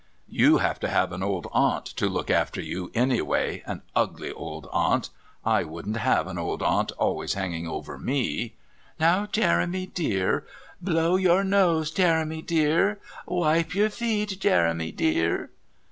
"You 0.29 0.57
have 0.57 0.79
to 0.79 0.87
have 0.87 1.11
an 1.11 1.21
old 1.21 1.45
aunt 1.51 1.85
to 1.85 2.07
look 2.09 2.31
after 2.31 2.59
you 2.59 2.89
anyway 2.95 3.61
an 3.67 3.83
ugly 3.95 4.31
old 4.31 4.67
aunt. 4.73 5.11
I 5.45 5.63
wouldn't 5.63 5.97
have 5.97 6.25
an 6.25 6.39
old 6.39 6.63
aunt 6.63 6.91
always 6.93 7.35
hanging 7.35 7.67
over 7.67 7.99
me 7.99 8.55
'Now, 8.99 9.27
Jeremy 9.27 9.85
dear' 9.85 10.43
'Blow 10.81 11.17
your 11.17 11.43
nose, 11.43 11.91
Jeremy 11.91 12.41
dear' 12.41 12.99
'Wipe 13.27 13.75
your 13.75 13.89
feet, 13.91 14.39
Jeremy 14.39 14.91
dear.' 14.91 15.51